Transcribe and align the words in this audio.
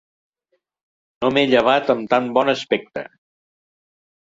No 1.21 1.31
m'he 1.37 1.45
llevat 1.53 1.95
amb 1.97 2.11
tan 2.17 2.35
bon 2.41 2.53
aspecte. 2.59 3.09